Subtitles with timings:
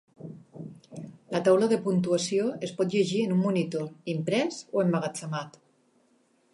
[1.35, 5.63] La taula de puntuació es pot llegir en un monitor, imprès o emmagatzemat.